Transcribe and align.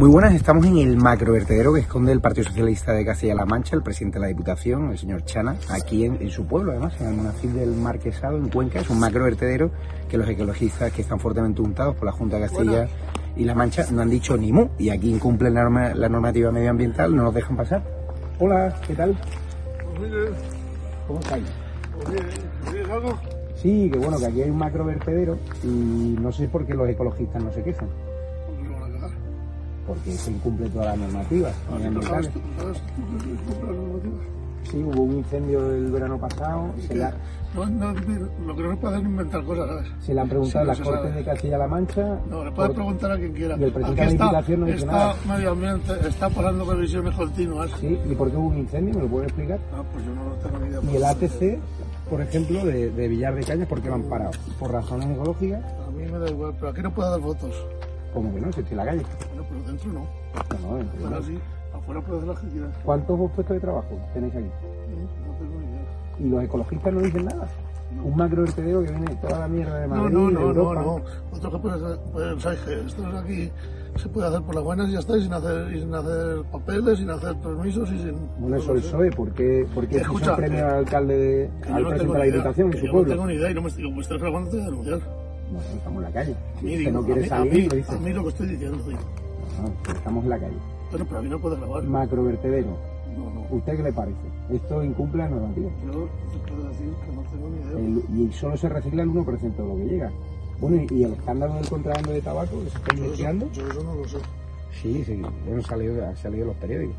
Muy 0.00 0.08
buenas, 0.08 0.32
estamos 0.32 0.64
en 0.64 0.78
el 0.78 0.96
macrovertedero 0.96 1.74
que 1.74 1.80
esconde 1.80 2.10
el 2.10 2.22
Partido 2.22 2.44
Socialista 2.48 2.94
de 2.94 3.04
Castilla-La 3.04 3.44
Mancha, 3.44 3.76
el 3.76 3.82
presidente 3.82 4.16
de 4.18 4.22
la 4.22 4.28
Diputación, 4.28 4.92
el 4.92 4.96
señor 4.98 5.26
Chana, 5.26 5.56
aquí 5.68 6.06
en, 6.06 6.16
en 6.22 6.30
su 6.30 6.46
pueblo, 6.46 6.70
además, 6.70 6.98
en 7.02 7.08
el 7.08 7.14
Monacil 7.16 7.52
del 7.52 7.74
Marquesado, 7.74 8.38
en 8.38 8.48
Cuenca. 8.48 8.80
Es 8.80 8.88
un 8.88 8.98
macrovertedero 8.98 9.70
que 10.08 10.16
los 10.16 10.26
ecologistas 10.26 10.90
que 10.90 11.02
están 11.02 11.20
fuertemente 11.20 11.60
untados 11.60 11.96
por 11.96 12.06
la 12.06 12.12
Junta 12.12 12.36
de 12.38 12.44
Castilla 12.48 12.88
y 13.36 13.44
La 13.44 13.54
Mancha 13.54 13.84
no 13.90 14.00
han 14.00 14.08
dicho 14.08 14.38
ni 14.38 14.50
mu, 14.54 14.68
y 14.78 14.88
aquí 14.88 15.10
incumplen 15.12 15.52
la, 15.52 15.64
norma- 15.64 15.92
la 15.94 16.08
normativa 16.08 16.50
medioambiental, 16.50 17.14
no 17.14 17.24
nos 17.24 17.34
dejan 17.34 17.58
pasar. 17.58 17.82
Hola, 18.38 18.74
¿qué 18.86 18.94
tal? 18.94 19.14
¿Cómo 21.06 21.20
estáis? 21.20 21.44
Sí, 23.60 23.90
que 23.92 23.98
bueno, 23.98 24.16
que 24.18 24.24
aquí 24.24 24.40
hay 24.40 24.48
un 24.48 24.56
macrovertedero 24.56 25.36
y 25.62 26.16
no 26.18 26.32
sé 26.32 26.48
por 26.48 26.64
qué 26.64 26.72
los 26.72 26.88
ecologistas 26.88 27.44
no 27.44 27.52
se 27.52 27.62
quejan. 27.62 27.88
Porque 29.86 30.12
se 30.12 30.30
incumple 30.30 30.68
todas 30.70 30.86
las 30.88 30.98
normativas 30.98 31.54
medioambientales. 31.72 32.30
Sí, 34.70 34.76
hubo 34.84 35.02
un 35.02 35.16
incendio 35.16 35.68
el 35.72 35.90
verano 35.90 36.18
pasado, 36.18 36.70
se 36.86 36.94
le, 36.94 37.04
ha- 37.04 37.14
No, 37.56 37.66
no, 37.66 37.92
lo 37.92 38.54
que 38.54 38.62
no 38.62 38.70
se 38.70 38.76
puede 38.76 38.94
hacer 38.94 39.06
es 39.06 39.10
inventar 39.10 39.42
cosas, 39.44 39.66
¿sabes? 39.68 39.88
se 40.00 40.14
le 40.14 40.20
han 40.20 40.28
preguntado 40.28 40.64
Sí, 40.64 40.68
las 40.68 40.80
Cortes 40.80 41.02
sabe. 41.02 41.14
de 41.16 41.24
Castilla-La 41.24 41.66
Mancha. 41.66 42.18
No, 42.30 42.44
le 42.44 42.52
puede 42.52 42.68
por- 42.68 42.74
preguntar 42.76 43.10
a 43.10 43.16
quien 43.16 43.32
quiera. 43.32 43.56
Y 43.58 43.64
el 43.64 43.72
presidente 43.72 44.02
de 44.04 44.06
la 44.18 44.22
Diputación 44.26 44.60
no 44.60 44.66
dice 44.66 44.78
está 44.78 44.92
nada. 44.92 45.14
medio 45.26 45.50
ambiente, 45.50 45.92
está 46.08 46.28
pasando 46.30 46.72
revisiones 46.72 47.14
continuas. 47.16 47.70
Sí, 47.80 47.98
¿y 48.08 48.14
por 48.14 48.30
qué 48.30 48.36
hubo 48.36 48.46
un 48.48 48.58
incendio? 48.58 48.94
¿Me 48.94 49.00
lo 49.02 49.08
pueden 49.08 49.26
explicar? 49.28 49.58
Ah, 49.74 49.82
pues 49.92 50.04
yo 50.04 50.14
no 50.14 50.24
lo 50.28 50.34
tengo 50.36 50.58
ni 50.60 50.68
idea. 50.68 50.80
Y 50.92 50.96
el 50.96 51.04
ATC, 51.04 51.58
por 52.08 52.20
ejemplo, 52.20 52.64
de, 52.64 52.90
de 52.90 53.08
Villar 53.08 53.34
de 53.34 53.42
Cañas, 53.42 53.66
¿por 53.66 53.80
qué 53.80 53.88
lo 53.88 53.94
han 53.96 54.02
parado? 54.04 54.30
¿Por 54.60 54.70
razones 54.70 55.08
ecológicas? 55.10 55.64
A 55.64 55.90
mí 55.90 56.04
me 56.04 56.18
da 56.18 56.30
igual, 56.30 56.52
pero 56.60 56.70
aquí 56.70 56.82
no 56.82 56.92
puedo 56.94 57.10
dar 57.10 57.20
fotos. 57.20 57.54
Como 58.14 58.34
que 58.34 58.40
no, 58.40 58.52
si 58.52 58.60
estoy 58.60 58.72
en 58.72 58.76
la 58.78 58.84
calle. 58.84 59.02
Bueno, 59.28 59.44
pero 59.48 59.62
dentro 59.66 59.92
no. 59.92 60.00
No, 60.00 60.70
no, 60.74 60.78
entiendo. 60.80 61.06
Afuera 61.08 61.26
sí. 61.26 61.38
Afuera 61.74 62.00
puedes 62.00 62.22
hacer 62.22 62.28
las 62.34 62.40
que 62.40 62.48
quieras. 62.48 62.70
¿Cuántos 62.84 63.30
puestos 63.32 63.54
de 63.54 63.60
trabajo 63.60 63.98
tenéis 64.14 64.34
aquí? 64.34 64.44
No 64.44 65.32
tengo 65.38 65.60
ni 65.60 65.66
idea. 65.66 65.84
Y 66.18 66.28
los 66.28 66.44
ecologistas 66.44 66.92
no 66.92 67.00
dicen 67.00 67.24
nada. 67.24 67.48
Un 68.04 68.16
macrovertedero 68.16 68.84
que 68.84 68.90
viene 68.92 69.14
toda 69.16 69.38
la 69.40 69.48
mierda 69.48 69.80
de 69.80 69.88
No, 69.88 69.94
Madrid, 69.96 70.14
no, 70.14 70.30
no, 70.30 70.40
no, 70.40 70.40
Europa. 70.48 70.82
no. 70.82 71.00
Otro 71.36 71.50
que 71.50 71.58
puedes 71.58 71.98
pues, 72.12 72.42
¿sabes 72.42 72.60
qué? 72.60 72.80
Esto 72.86 73.08
es 73.08 73.14
aquí, 73.16 73.50
se 73.96 74.08
puede 74.08 74.28
hacer 74.28 74.42
por 74.42 74.54
las 74.54 74.62
buenas 74.62 74.88
y 74.88 74.92
ya 74.92 75.00
está, 75.00 75.16
y 75.16 75.22
sin 75.22 75.32
hacer, 75.32 75.74
y 75.74 75.80
sin 75.80 75.92
hacer 75.92 76.42
papeles, 76.52 76.98
sin 77.00 77.10
hacer 77.10 77.34
permisos 77.36 77.90
y 77.90 77.98
sin... 77.98 78.14
Bueno, 78.38 78.56
eso 78.56 78.68
no 78.68 78.74
el. 78.74 78.82
PSOE, 78.82 79.10
¿por 79.10 79.32
qué, 79.32 79.66
por 79.74 79.88
qué 79.88 79.96
Escucha, 79.96 80.36
premio 80.36 80.64
al 80.66 80.74
alcalde, 80.76 81.16
de, 81.16 81.50
Que 81.62 81.72
al 81.72 81.82
no 81.82 81.88
presidente 81.88 82.12
de 82.12 82.18
la 82.18 82.24
Diputación 82.36 82.66
en 82.66 82.72
que 82.72 82.78
su 82.78 82.86
yo 82.86 82.92
pueblo? 82.92 83.08
no 83.08 83.14
tengo 83.14 83.26
ni 83.26 83.34
idea 83.34 83.50
y 83.50 83.54
no 83.54 83.62
me 83.62 83.68
estoy, 83.68 83.90
me 83.92 84.00
estoy 84.00 84.18
grabando 84.18 84.50
te 84.50 84.56
voy 84.56 84.62
a 84.62 84.70
denunciar. 84.70 84.98
No, 85.50 85.58
estamos 85.58 85.96
en 85.96 86.02
la 86.02 86.10
calle. 86.12 86.36
A 86.60 86.62
mí, 86.62 86.76
digo, 86.76 86.90
no 86.92 86.98
a 87.00 87.04
quiere 87.06 87.20
mí- 87.22 87.28
salir, 87.28 87.52
a 87.52 87.54
mí, 87.56 87.62
lo 87.68 87.76
dice. 87.76 87.92
a 87.94 87.98
mí 87.98 88.12
lo 88.12 88.22
que 88.22 88.28
estoy 88.28 88.46
diciendo, 88.48 88.76
digo. 88.84 89.00
No, 89.62 89.82
que 89.82 89.92
estamos 89.92 90.24
en 90.24 90.30
la 90.30 90.38
calle. 90.38 90.56
Bueno, 90.90 91.04
pero 91.06 91.18
a 91.18 91.22
mí 91.22 91.28
no 91.28 91.38
puedo 91.38 91.56
grabar. 91.56 91.82
Macrovertedero. 91.84 92.76
No, 93.16 93.30
no. 93.30 93.46
¿Usted 93.50 93.76
qué 93.76 93.82
le 93.82 93.92
parece? 93.92 94.18
Esto 94.50 94.84
incumple 94.84 95.22
la 95.24 95.28
normativa. 95.30 95.70
Yo 95.84 96.08
puedo 96.48 96.68
decir 96.68 96.92
que 97.04 97.12
no 97.12 97.22
tengo 97.22 97.48
ni 97.48 97.56
idea. 97.58 97.78
El- 98.18 98.28
y 98.28 98.32
solo 98.32 98.56
se 98.56 98.68
recicla 98.68 99.02
el 99.02 99.08
1% 99.10 99.62
de 99.62 99.68
lo 99.68 99.76
que 99.76 99.84
llega. 99.84 100.10
Bueno, 100.60 100.82
y, 100.90 101.02
el 101.04 101.12
escándalo 101.14 101.54
del 101.54 101.68
contrabando 101.68 102.12
de 102.12 102.20
tabaco 102.20 102.62
que 102.62 102.70
se 102.70 102.76
está 102.78 102.88
Yo 102.90 102.94
eso, 102.94 103.04
investigando. 103.04 103.50
yo 103.52 103.66
eso 103.68 103.82
no 103.82 103.94
lo 103.94 104.08
sé. 104.08 104.18
Sí, 104.82 105.04
sí, 105.04 105.22
bueno, 105.46 105.62
salió, 105.62 106.06
ha 106.06 106.14
salido 106.16 106.42
en 106.42 106.48
los 106.48 106.56
periódicos. 106.58 106.96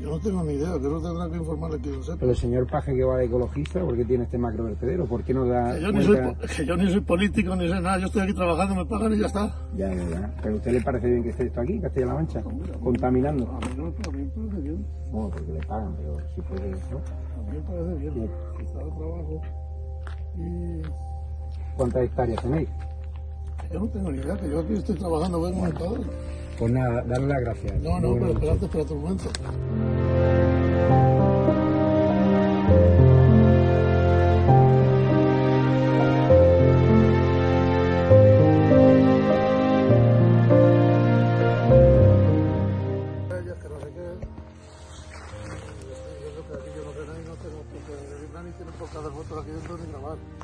Yo 0.00 0.10
no 0.10 0.18
tengo 0.18 0.42
ni 0.42 0.54
idea, 0.54 0.72
que 0.72 0.88
no 0.88 1.00
tendrá 1.00 1.28
que 1.30 1.36
informarle 1.36 1.78
que 1.80 1.90
lo 1.90 2.02
sepa. 2.02 2.18
Pero 2.18 2.30
el 2.30 2.36
señor 2.36 2.66
Paje 2.66 2.94
que 2.94 3.04
va 3.04 3.18
de 3.18 3.26
ecologista, 3.26 3.80
¿por 3.80 3.96
qué 3.96 4.04
tiene 4.04 4.24
este 4.24 4.38
macrovertedero? 4.38 5.06
¿Por 5.06 5.22
qué 5.22 5.34
no 5.34 5.46
da 5.46 5.74
Que 5.74 5.82
yo, 5.82 5.92
ni 5.92 6.04
soy, 6.04 6.18
que 6.56 6.66
yo 6.66 6.76
ni 6.76 6.90
soy 6.90 7.00
político 7.00 7.54
ni 7.56 7.68
sé 7.68 7.74
nada, 7.74 7.98
yo 7.98 8.06
estoy 8.06 8.22
aquí 8.22 8.34
trabajando, 8.34 8.74
me 8.74 8.86
pagan 8.86 9.12
y 9.12 9.18
ya 9.18 9.26
está. 9.26 9.54
Ya, 9.76 9.94
ya, 9.94 10.08
ya. 10.08 10.34
¿Pero 10.42 10.54
a 10.54 10.56
usted 10.56 10.72
le 10.72 10.80
parece 10.80 11.08
bien 11.08 11.22
que 11.22 11.28
esté 11.30 11.46
esto 11.46 11.60
aquí, 11.60 11.80
Castilla-La 11.80 12.14
Mancha? 12.14 12.42
Contaminando. 12.82 13.46
A 13.46 13.66
mí 13.66 13.74
no 13.76 13.84
me, 13.84 13.90
a 13.90 14.10
mí 14.10 14.22
me 14.24 14.30
parece 14.30 14.62
bien. 14.62 14.86
Bueno, 15.10 15.30
porque 15.30 15.52
le 15.52 15.60
pagan, 15.60 15.94
pero 15.96 16.16
si 16.34 16.40
puede, 16.42 16.70
¿no? 16.70 16.98
A 16.98 17.50
mí 17.50 17.58
me 17.58 17.60
parece 17.60 17.94
bien. 17.98 18.14
Bien. 18.14 18.30
Está 18.60 18.78
de 18.78 18.90
trabajo. 18.90 19.42
Y 20.38 20.82
¿Cuántas 21.76 22.04
hectáreas 22.04 22.42
tenéis? 22.42 22.68
que 23.60 23.74
yo 23.74 23.80
no 23.80 23.88
tengo 23.88 24.12
ni 24.12 24.18
idea, 24.18 24.36
que 24.36 24.50
yo 24.50 24.60
aquí 24.60 24.74
estoy 24.74 24.96
trabajando, 24.96 25.46
a 25.46 25.70
todo. 25.72 25.98
Pues 26.62 26.74
nada, 26.74 27.02
darle 27.02 27.26
las 27.26 27.40
gracias. 27.40 27.80
No, 27.80 27.98
no, 27.98 28.14
pero 28.14 28.32
espérate, 28.34 28.66
espérate 28.66 28.92
un 28.92 29.02
momento. 29.02 29.24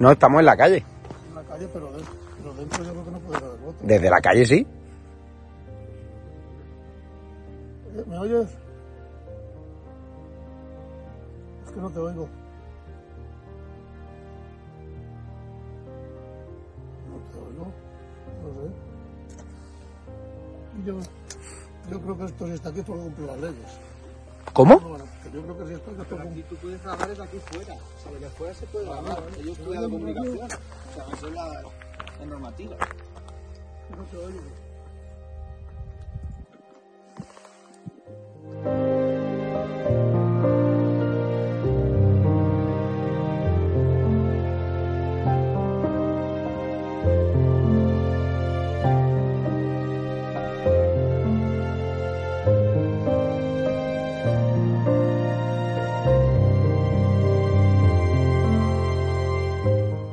No, 0.01 0.11
estamos 0.11 0.41
en 0.41 0.47
la 0.47 0.57
calle. 0.57 0.85
En 1.29 1.35
la 1.37 1.43
calle, 1.43 1.69
pero, 1.73 1.93
dentro, 1.93 2.13
pero 2.39 2.55
dentro 2.55 2.83
yo 2.83 2.91
creo 2.91 3.05
que 3.05 3.11
no 3.13 3.19
puede 3.21 3.41
dar 3.41 3.59
voto. 3.61 3.79
Desde 3.83 4.11
la 4.11 4.21
calle 4.21 4.45
sí. 4.47 4.67
¿Me 8.07 8.19
oyes? 8.19 8.49
Es 11.67 11.73
que 11.73 11.81
no 11.81 11.91
te 11.91 11.99
oigo. 11.99 12.29
No 17.09 17.17
te 17.33 17.39
oigo. 17.39 17.65
No 18.43 18.49
sé. 18.55 18.71
Y 20.79 20.85
yo, 20.85 20.95
yo 21.91 22.01
creo 22.01 22.19
que 22.19 22.25
esto 22.25 22.47
si 22.47 22.53
está 22.53 22.69
aquí 22.69 22.83
porque 22.83 23.03
cumple 23.03 23.27
las 23.27 23.39
leyes. 23.39 23.81
¿Cómo? 24.53 24.75
No, 24.81 24.89
bueno, 24.89 25.05
que 25.23 25.31
yo 25.31 25.43
creo 25.43 25.59
que 25.59 25.67
si 25.67 25.73
esto 25.75 25.97
que 25.97 26.03
esto 26.03 26.17
cumple. 26.19 26.43
tú 26.45 26.57
puedes 26.57 26.83
grabar 26.83 27.09
desde 27.09 27.23
aquí 27.25 27.39
fuera. 27.39 27.75
O 27.75 28.03
sea, 28.03 28.13
desde 28.13 28.29
fuera 28.31 28.55
se 28.55 28.67
puede 28.67 28.85
grabar. 28.87 29.23
Yo 29.43 29.49
he 29.49 29.53
estudiado 29.53 29.91
comunicación. 29.91 30.37
O 30.37 30.49
sea, 30.95 31.07
eso 31.13 31.27
es 31.27 31.35
la, 31.35 31.63
la 32.21 32.27
normativa. 32.27 32.77
No 33.97 34.05
te 34.05 34.17
oigo. 34.17 34.68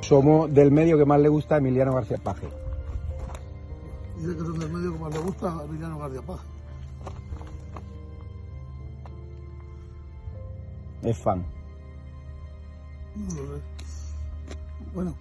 Somos 0.07 0.53
del 0.53 0.71
medio 0.71 0.99
que 0.99 1.05
más 1.05 1.19
le 1.19 1.29
gusta 1.29 1.55
a 1.55 1.57
Emiliano 1.57 1.95
García 1.95 2.17
Paje. 2.17 2.47
Dice 4.17 4.33
que 4.33 4.39
son 4.39 4.59
del 4.59 4.71
medio 4.71 4.93
que 4.93 4.99
más 4.99 5.13
le 5.13 5.19
gusta 5.19 5.59
a 5.59 5.63
Emiliano 5.63 5.97
García 5.97 6.21
Paz. 6.21 6.39
Es 11.01 11.17
fan. 11.17 11.43
Bueno. 14.93 15.15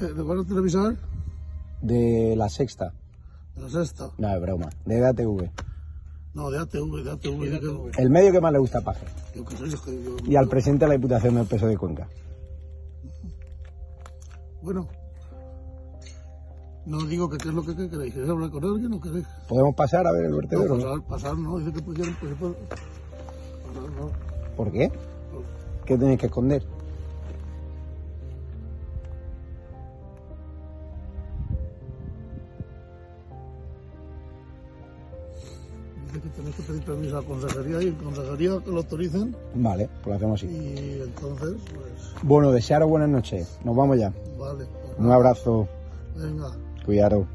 Eh, 0.00 0.04
¿De 0.04 0.24
cuál 0.24 0.38
es 0.38 0.42
el 0.42 0.48
televisor? 0.48 0.96
De 1.80 2.34
la 2.36 2.48
sexta. 2.48 2.92
De 3.54 3.62
la 3.62 3.68
sexta. 3.68 4.10
No, 4.18 4.34
es 4.34 4.40
broma. 4.40 4.68
De 4.84 4.98
DATV. 4.98 5.48
No, 6.34 6.50
de 6.50 6.58
ATV, 6.58 7.04
de 7.04 7.10
ATV. 7.12 7.40
Dice 7.40 7.60
que, 7.60 8.02
El 8.02 8.10
medio 8.10 8.32
que 8.32 8.40
más 8.40 8.52
le 8.52 8.58
gusta 8.58 8.78
a 8.78 8.82
Paje. 8.82 9.06
yo 9.36 9.44
qué 9.44 9.56
sé, 9.56 9.66
es 9.66 9.80
que 9.80 10.02
yo... 10.02 10.16
Y 10.24 10.34
al 10.34 10.48
presidente 10.48 10.86
de 10.86 10.88
la 10.88 10.94
Diputación 10.94 11.36
del 11.36 11.46
Peso 11.46 11.66
de 11.68 11.76
Cuenca. 11.76 12.08
Bueno. 14.62 14.88
No 16.84 17.04
digo 17.04 17.28
que 17.28 17.38
qué 17.38 17.48
es 17.48 17.54
lo 17.54 17.62
que, 17.62 17.76
que 17.76 17.88
queréis. 17.88 18.12
¿Queréis 18.12 18.30
hablar 18.30 18.50
con 18.50 18.64
alguien 18.64 18.92
o 18.92 19.00
queréis? 19.00 19.26
¿Podemos 19.48 19.74
pasar 19.74 20.06
a 20.06 20.12
ver 20.12 20.24
el 20.24 20.34
vertedero? 20.34 20.76
no? 20.76 20.82
pasar, 20.82 21.02
pasar, 21.02 21.38
no. 21.38 21.58
Dice 21.58 21.72
que 21.72 21.82
pusieron... 21.82 22.16
Pues, 22.20 22.32
pues, 22.38 22.54
pasar, 23.66 23.90
no. 23.90 24.10
¿Por 24.56 24.72
qué? 24.72 24.90
¿Qué 25.84 25.98
tenéis 25.98 26.20
que 26.20 26.26
esconder? 26.26 26.64
Pedir 36.72 36.84
permiso 36.84 37.18
a 37.18 37.20
la 37.20 37.26
consejería 37.26 37.82
y 37.82 37.88
en 37.88 37.94
consejería 37.94 38.58
que 38.64 38.70
lo 38.70 38.76
autoricen. 38.78 39.36
Vale, 39.54 39.88
pues 40.02 40.06
lo 40.06 40.14
hacemos 40.14 40.40
así. 40.42 40.46
Y 40.52 41.00
entonces, 41.02 41.54
pues, 41.74 42.22
Bueno, 42.22 42.50
desearos 42.52 42.88
buenas 42.88 43.08
noches. 43.08 43.58
Nos 43.64 43.76
vamos 43.76 43.98
ya. 43.98 44.12
vale. 44.38 44.64
pues, 44.64 44.98
Un 44.98 45.10
abrazo. 45.12 45.68
Venga. 46.16 46.48
Cuidado. 46.84 47.26